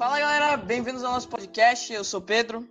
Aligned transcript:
Fala 0.00 0.18
galera, 0.18 0.56
bem-vindos 0.56 1.04
ao 1.04 1.12
nosso 1.12 1.28
podcast. 1.28 1.92
Eu 1.92 2.02
sou 2.02 2.22
Pedro. 2.22 2.66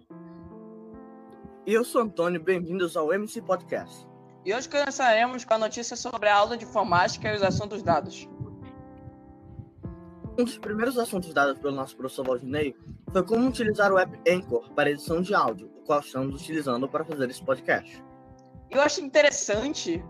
E 1.63 1.71
eu 1.71 1.85
sou 1.85 2.01
Antônio, 2.01 2.41
bem-vindos 2.41 2.97
ao 2.97 3.13
MC 3.13 3.39
Podcast. 3.39 4.03
E 4.43 4.51
hoje 4.51 4.67
começaremos 4.67 5.45
com 5.45 5.53
a 5.53 5.59
notícia 5.59 5.95
sobre 5.95 6.27
a 6.27 6.35
aula 6.35 6.57
de 6.57 6.65
informática 6.65 7.31
e 7.31 7.35
os 7.35 7.43
assuntos 7.43 7.83
dados. 7.83 8.27
Um 10.39 10.43
dos 10.43 10.57
primeiros 10.57 10.97
assuntos 10.97 11.31
dados 11.31 11.59
pelo 11.59 11.75
nosso 11.75 11.95
professor 11.95 12.25
Valdinei 12.25 12.75
foi 13.11 13.21
como 13.23 13.47
utilizar 13.47 13.93
o 13.93 13.99
app 13.99 14.19
Anchor 14.27 14.67
para 14.71 14.89
edição 14.89 15.21
de 15.21 15.35
áudio, 15.35 15.67
o 15.67 15.85
qual 15.85 15.99
estamos 15.99 16.33
utilizando 16.41 16.89
para 16.89 17.05
fazer 17.05 17.29
esse 17.29 17.43
podcast. 17.43 18.03
Eu 18.71 18.81
acho 18.81 19.01
interessante 19.01 20.03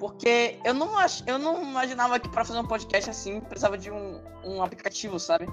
porque 0.00 0.58
eu 0.64 0.72
não, 0.72 0.96
ach, 0.96 1.22
eu 1.26 1.38
não 1.38 1.62
imaginava 1.62 2.18
que 2.18 2.30
para 2.30 2.46
fazer 2.46 2.60
um 2.60 2.66
podcast 2.66 3.10
assim 3.10 3.40
precisava 3.42 3.76
de 3.76 3.90
um, 3.90 4.22
um 4.42 4.62
aplicativo, 4.62 5.20
sabe? 5.20 5.46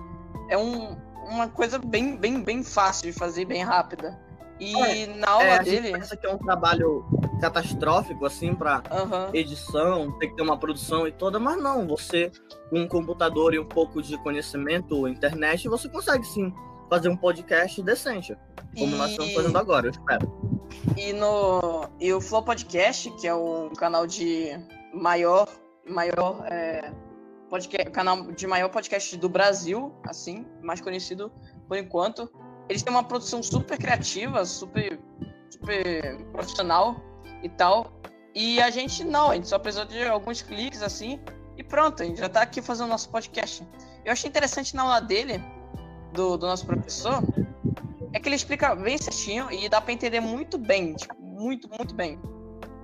É 0.50 0.58
um, 0.58 0.98
uma 1.30 1.48
coisa 1.48 1.78
bem, 1.80 2.18
bem, 2.18 2.42
bem 2.42 2.64
fácil 2.64 3.12
de 3.12 3.18
fazer, 3.18 3.46
bem 3.46 3.64
rápida. 3.64 4.20
E 4.60 4.76
é, 4.76 5.08
na 5.08 5.30
aula 5.30 5.44
é, 5.44 5.64
dele. 5.64 5.94
Pensa 5.94 6.18
que 6.18 6.28
é 6.28 6.34
um 6.34 6.38
trabalho 6.38 7.06
catastrófico, 7.40 8.26
assim, 8.26 8.54
para 8.54 8.84
uhum. 8.92 9.34
edição, 9.34 10.12
tem 10.20 10.30
que 10.30 10.36
ter 10.36 10.42
uma 10.42 10.58
produção 10.58 11.08
e 11.08 11.12
toda, 11.12 11.40
mas 11.40 11.62
não, 11.62 11.88
você, 11.88 12.30
com 12.70 12.82
um 12.82 12.88
computador 12.88 13.54
e 13.54 13.60
um 13.60 13.66
pouco 13.66 14.02
de 14.02 14.18
conhecimento, 14.18 15.08
internet, 15.08 15.70
você 15.70 15.88
consegue 15.88 16.26
sim 16.26 16.54
fazer 16.90 17.08
um 17.08 17.16
podcast 17.16 17.82
decente. 17.82 18.36
Como 18.78 18.94
e... 18.94 18.98
nós 18.98 19.12
estamos 19.12 19.34
fazendo 19.34 19.58
agora, 19.58 19.88
eu 19.88 19.92
espero. 19.92 20.60
E 20.98 21.14
no 21.14 21.88
e 22.00 22.12
o 22.12 22.20
Flow 22.20 22.44
Podcast, 22.44 23.10
que 23.12 23.28
é 23.28 23.34
o 23.34 23.70
canal 23.78 24.06
de 24.06 24.52
maior 24.94 25.48
maior 25.88 26.46
é, 26.46 26.92
podcast, 27.50 27.92
canal 27.92 28.32
de 28.32 28.48
maior 28.48 28.70
podcast 28.70 29.18
do 29.18 29.28
Brasil, 29.28 29.94
assim, 30.06 30.46
mais 30.62 30.80
conhecido 30.80 31.32
por 31.68 31.78
enquanto. 31.78 32.32
Eles 32.70 32.84
têm 32.84 32.94
uma 32.94 33.04
produção 33.04 33.42
super 33.42 33.78
criativa, 33.78 34.46
super 34.46 35.00
super 35.50 36.18
profissional 36.32 36.96
e 37.42 37.50
tal. 37.50 37.92
E 38.36 38.62
a 38.62 38.70
gente 38.70 39.04
não, 39.04 39.32
a 39.32 39.36
gente 39.36 39.48
só 39.48 39.58
precisou 39.58 39.86
de 39.86 40.04
alguns 40.04 40.42
cliques 40.42 40.84
assim 40.84 41.20
e 41.58 41.64
pronto, 41.64 42.02
a 42.02 42.06
gente 42.06 42.20
já 42.20 42.30
tá 42.30 42.42
aqui 42.42 42.62
fazendo 42.62 42.88
nosso 42.88 43.10
podcast. 43.10 43.68
Eu 44.06 44.14
achei 44.14 44.30
interessante 44.30 44.74
na 44.76 44.84
aula 44.84 45.02
dele, 45.02 45.44
do, 46.14 46.38
do 46.38 46.48
nosso 46.48 46.66
professor, 46.66 47.22
é 48.14 48.20
que 48.20 48.30
ele 48.30 48.36
explica 48.36 48.74
bem 48.76 48.98
certinho 48.98 49.52
e 49.52 49.68
dá 49.68 49.82
para 49.82 49.92
entender 49.92 50.22
muito 50.22 50.58
bem, 50.58 50.94
tipo, 50.94 51.16
muito, 51.22 51.68
muito 51.68 51.94
bem. 51.94 52.18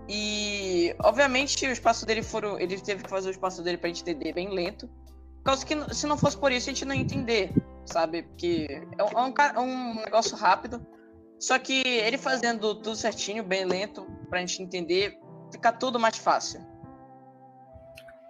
E, 0.08 0.95
obviamente, 1.03 1.66
o 1.66 1.72
espaço 1.72 2.06
dele 2.06 2.22
foram. 2.22 2.59
Ele 2.59 2.80
teve 2.80 3.03
que 3.03 3.09
fazer 3.09 3.30
o 3.30 3.31
espaço 3.31 3.64
dele 3.64 3.78
pra 3.78 3.88
gente 3.89 4.02
entender 4.02 4.34
bem 4.34 4.50
lento. 4.50 4.89
Por 5.44 5.64
que 5.64 5.94
se 5.94 6.08
não 6.08 6.17
fosse 6.17 6.38
por 6.38 6.52
isso, 6.52 6.70
a 6.70 6.73
gente 6.73 6.86
não 6.86 6.95
ia 6.95 7.02
entender, 7.02 7.52
sabe? 7.86 8.23
Porque 8.23 8.67
é 8.97 9.03
um, 9.03 9.34
é 9.38 9.59
um 9.59 9.95
negócio 9.95 10.36
rápido. 10.36 10.86
Só 11.39 11.59
que 11.59 11.84
ele 11.86 12.17
fazendo 12.17 12.75
tudo 12.75 12.95
certinho, 12.95 13.44
bem 13.44 13.66
lento, 13.66 14.08
pra 14.30 14.39
gente 14.39 14.62
entender, 14.62 15.20
fica 15.52 15.72
tudo 15.72 16.00
mais 16.00 16.17
fácil. 16.17 16.66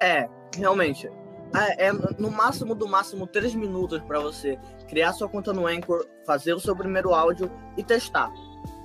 É, 0.02 0.28
realmente. 0.58 1.10
É, 1.56 1.88
é 1.88 1.94
no 1.94 2.30
máximo 2.30 2.76
do 2.76 2.88
máximo 2.88 3.28
três 3.28 3.56
minutos 3.56 4.02
para 4.02 4.20
você 4.20 4.60
criar 4.90 5.14
sua 5.14 5.30
conta 5.30 5.54
no 5.54 5.68
Anchor, 5.68 6.06
fazer 6.26 6.54
o 6.54 6.60
seu 6.60 6.76
primeiro 6.76 7.14
áudio 7.14 7.50
e 7.78 7.84
testar. 7.84 8.30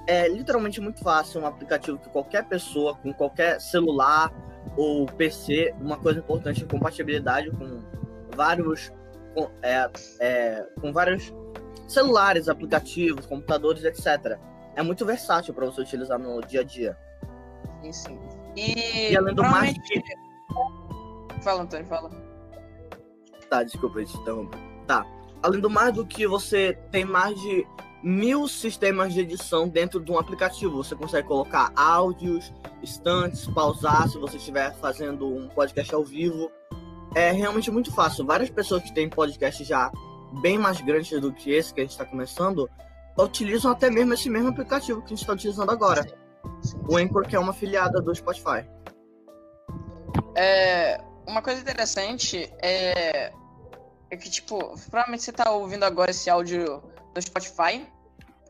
É 0.07 0.29
literalmente 0.29 0.81
muito 0.81 1.01
fácil, 1.01 1.41
um 1.41 1.47
aplicativo 1.47 1.99
que 1.99 2.09
qualquer 2.09 2.45
pessoa, 2.49 2.97
com 2.97 3.13
qualquer 3.13 3.61
celular 3.61 4.33
ou 4.77 5.07
PC, 5.07 5.75
uma 5.81 5.99
coisa 5.99 6.21
importante 6.21 6.65
é 6.65 6.67
compatibilidade 6.67 7.51
com 7.51 7.83
vários 8.35 8.93
com, 9.35 9.51
é, 9.63 9.89
é, 10.21 10.67
com 10.81 10.93
vários 10.93 11.33
celulares, 11.87 12.49
aplicativos, 12.49 13.27
computadores, 13.27 13.85
etc. 13.85 14.39
É 14.75 14.83
muito 14.83 15.05
versátil 15.05 15.55
para 15.55 15.67
você 15.67 15.81
utilizar 15.81 16.19
no 16.19 16.41
dia 16.41 16.61
a 16.61 16.65
dia. 16.65 16.97
Sim, 17.83 17.93
sim. 17.93 18.19
E, 18.57 19.13
e 19.13 19.17
além 19.17 19.35
do 19.35 19.43
mais. 19.43 19.75
Fala, 21.43 21.63
Antônio, 21.63 21.87
fala. 21.87 22.11
Tá, 23.49 23.63
desculpa, 23.63 24.05
te 24.05 24.17
interromper. 24.17 24.59
Tá. 24.87 25.05
Além 25.43 25.61
do 25.61 25.71
mais 25.71 25.95
do 25.95 26.07
que 26.07 26.27
você 26.27 26.79
tem 26.91 27.05
mais 27.05 27.35
de 27.41 27.67
mil 28.03 28.49
sistemas 28.49 29.13
de 29.13 29.21
edição 29.21 29.69
dentro 29.69 30.01
de 30.01 30.11
um 30.11 30.19
aplicativo. 30.19 30.83
Você 30.83 30.95
consegue 30.95 31.27
colocar 31.29 31.73
áudios, 31.75 32.53
instantes, 32.83 33.47
pausar 33.49 34.09
se 34.09 34.19
você 34.19 34.37
estiver 34.37 34.75
fazendo 34.77 35.27
um 35.27 35.49
podcast 35.49 35.95
ao 35.95 36.05
vivo. 36.05 36.51
É 37.15 37.31
realmente 37.33 37.71
muito 37.71 37.93
fácil. 37.93 38.25
Várias 38.25 38.51
pessoas 38.51 38.83
que 38.83 38.95
têm 38.95 39.09
podcast 39.09 39.65
já 39.65 39.91
bem 40.41 40.59
mais 40.59 40.81
grandes 40.81 41.21
do 41.21 41.33
que 41.33 41.53
esse 41.53 41.75
que 41.75 41.81
a 41.81 41.85
gente 41.85 41.93
está 41.93 42.05
começando 42.05 42.71
utilizam 43.19 43.71
até 43.71 43.91
mesmo 43.91 44.15
esse 44.15 44.31
mesmo 44.31 44.49
aplicativo 44.49 45.01
que 45.01 45.07
a 45.07 45.09
gente 45.11 45.21
está 45.21 45.33
utilizando 45.35 45.71
agora. 45.71 46.07
O 46.89 46.97
Anchor, 46.97 47.27
que 47.27 47.37
é 47.37 47.39
uma 47.39 47.53
filiada 47.53 48.01
do 48.01 48.15
Spotify. 48.15 48.67
É, 50.35 50.99
uma 51.27 51.43
coisa 51.43 51.61
interessante 51.61 52.51
é 52.63 53.33
é 54.11 54.17
que, 54.17 54.29
tipo, 54.29 54.59
provavelmente 54.91 55.23
você 55.23 55.33
tá 55.33 55.51
ouvindo 55.53 55.85
agora 55.85 56.11
esse 56.11 56.29
áudio 56.29 56.83
do 57.15 57.23
Spotify, 57.23 57.87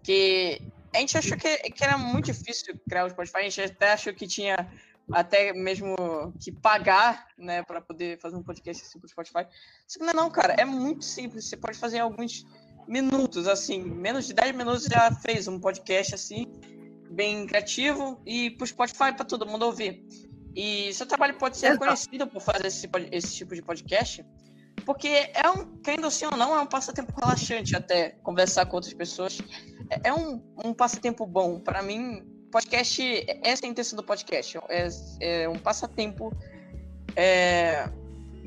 que 0.02 0.60
a 0.94 0.98
gente 0.98 1.16
achou 1.16 1.36
que, 1.36 1.56
que 1.56 1.84
era 1.84 1.96
muito 1.96 2.26
difícil 2.26 2.78
criar 2.88 3.04
o 3.04 3.10
Spotify, 3.10 3.38
a 3.38 3.42
gente 3.42 3.60
até 3.62 3.92
achou 3.92 4.12
que 4.12 4.26
tinha 4.26 4.68
até 5.12 5.52
mesmo 5.52 5.96
que 6.38 6.52
pagar, 6.52 7.26
né, 7.36 7.62
para 7.62 7.80
poder 7.80 8.18
fazer 8.18 8.36
um 8.36 8.42
podcast 8.42 8.84
assim 8.84 8.98
pro 8.98 9.08
Spotify. 9.08 9.46
Só 9.86 10.00
não 10.00 10.10
é 10.10 10.14
não, 10.14 10.30
cara, 10.30 10.54
é 10.54 10.64
muito 10.64 11.04
simples, 11.04 11.46
você 11.46 11.56
pode 11.56 11.78
fazer 11.78 11.98
em 11.98 12.00
alguns 12.00 12.46
minutos, 12.86 13.46
assim, 13.46 13.82
menos 13.82 14.26
de 14.26 14.34
10 14.34 14.56
minutos 14.56 14.84
já 14.84 15.12
fez 15.12 15.46
um 15.46 15.58
podcast 15.58 16.14
assim, 16.14 16.46
bem 17.10 17.46
criativo 17.46 18.20
e 18.26 18.50
pro 18.50 18.66
Spotify 18.66 19.12
para 19.14 19.24
todo 19.24 19.46
mundo 19.46 19.64
ouvir. 19.64 20.04
E 20.54 20.92
seu 20.94 21.06
trabalho 21.06 21.38
pode 21.38 21.56
ser 21.56 21.72
reconhecido 21.72 22.26
por 22.26 22.40
fazer 22.40 22.66
esse, 22.66 22.88
esse 23.12 23.36
tipo 23.36 23.54
de 23.54 23.62
podcast, 23.62 24.24
porque 24.84 25.08
é 25.08 25.50
um, 25.50 25.78
querendo 25.78 26.06
assim 26.06 26.24
ou 26.26 26.36
não, 26.36 26.54
é 26.56 26.60
um 26.60 26.66
passatempo 26.66 27.12
relaxante 27.20 27.76
até 27.76 28.10
conversar 28.22 28.66
com 28.66 28.76
outras 28.76 28.94
pessoas. 28.94 29.40
É, 29.90 30.08
é 30.08 30.14
um, 30.14 30.42
um 30.64 30.72
passatempo 30.72 31.26
bom. 31.26 31.60
Para 31.60 31.82
mim, 31.82 32.22
podcast, 32.50 33.26
essa 33.42 33.64
é 33.64 33.68
a 33.68 33.70
intenção 33.70 33.96
do 33.96 34.02
podcast. 34.02 34.58
É, 34.68 34.88
é 35.20 35.48
um 35.48 35.58
passatempo 35.58 36.32
é, 37.16 37.88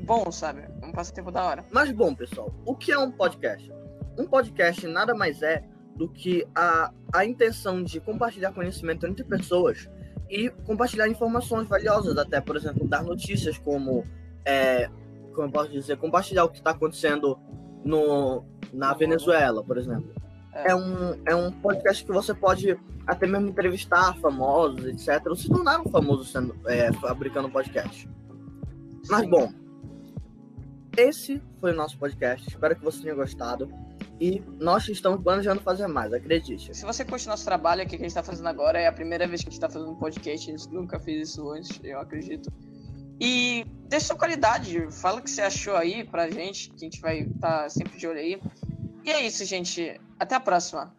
bom, 0.04 0.30
sabe? 0.30 0.62
Um 0.82 0.92
passatempo 0.92 1.30
da 1.30 1.44
hora. 1.44 1.64
Mas 1.70 1.90
bom, 1.90 2.14
pessoal, 2.14 2.52
o 2.64 2.74
que 2.74 2.92
é 2.92 2.98
um 2.98 3.10
podcast? 3.10 3.70
Um 4.18 4.26
podcast 4.26 4.86
nada 4.86 5.14
mais 5.14 5.42
é 5.42 5.64
do 5.96 6.08
que 6.08 6.46
a, 6.54 6.92
a 7.12 7.24
intenção 7.24 7.82
de 7.82 8.00
compartilhar 8.00 8.52
conhecimento 8.52 9.06
entre 9.06 9.24
pessoas 9.24 9.88
e 10.28 10.50
compartilhar 10.66 11.08
informações 11.08 11.68
valiosas, 11.68 12.16
até, 12.16 12.40
por 12.40 12.56
exemplo, 12.56 12.88
dar 12.88 13.02
notícias 13.02 13.56
como 13.58 14.04
é, 14.44 14.90
como 15.34 15.48
eu 15.48 15.52
posso 15.52 15.70
dizer, 15.70 15.96
compartilhar 15.96 16.44
o 16.44 16.48
que 16.48 16.58
está 16.58 16.70
acontecendo 16.70 17.38
no, 17.84 18.44
na 18.72 18.94
Venezuela, 18.94 19.62
por 19.62 19.76
exemplo. 19.76 20.10
É. 20.52 20.70
é. 20.70 20.74
um, 20.74 21.22
é 21.26 21.34
um 21.34 21.50
podcast 21.50 22.04
que 22.04 22.12
você 22.12 22.32
pode 22.32 22.78
até 23.06 23.26
mesmo 23.26 23.48
entrevistar 23.48 24.16
famosos, 24.18 24.86
etc. 24.86 25.26
Ou 25.26 25.36
se 25.36 25.48
tornaram 25.48 25.84
famosos 25.84 26.30
sendo, 26.30 26.56
é, 26.66 26.92
fabricando 26.94 27.50
podcast. 27.50 28.08
Mas, 29.08 29.28
bom, 29.28 29.52
esse 30.96 31.42
foi 31.60 31.72
o 31.72 31.76
nosso 31.76 31.98
podcast. 31.98 32.48
Espero 32.48 32.76
que 32.76 32.84
você 32.84 33.02
tenha 33.02 33.14
gostado. 33.14 33.68
E 34.20 34.40
nós 34.60 34.88
estamos 34.88 35.22
planejando 35.22 35.60
fazer 35.60 35.88
mais, 35.88 36.12
acredite. 36.12 36.74
Se 36.74 36.86
você 36.86 37.04
curte 37.04 37.26
nosso 37.26 37.44
trabalho 37.44 37.82
aqui 37.82 37.90
que 37.90 37.96
a 37.96 37.98
gente 37.98 38.08
está 38.08 38.22
fazendo 38.22 38.46
agora, 38.48 38.78
é 38.78 38.86
a 38.86 38.92
primeira 38.92 39.26
vez 39.26 39.42
que 39.42 39.48
a 39.48 39.50
gente 39.50 39.58
está 39.58 39.68
fazendo 39.68 39.90
um 39.90 39.96
podcast. 39.96 40.50
A 40.50 40.56
gente 40.56 40.72
nunca 40.72 41.00
fez 41.00 41.30
isso 41.30 41.50
antes, 41.50 41.80
eu 41.82 41.98
acredito. 41.98 42.50
E 43.20 43.64
deixa 43.88 44.06
sua 44.06 44.16
qualidade, 44.16 44.88
fala 44.90 45.20
o 45.20 45.22
que 45.22 45.30
você 45.30 45.42
achou 45.42 45.76
aí 45.76 46.04
pra 46.04 46.30
gente, 46.30 46.70
que 46.70 46.76
a 46.76 46.78
gente 46.78 47.00
vai 47.00 47.20
estar 47.20 47.62
tá 47.62 47.68
sempre 47.68 47.96
de 47.96 48.06
olho 48.06 48.18
aí. 48.18 48.40
E 49.04 49.10
é 49.10 49.24
isso, 49.26 49.44
gente. 49.44 50.00
Até 50.18 50.34
a 50.34 50.40
próxima. 50.40 50.94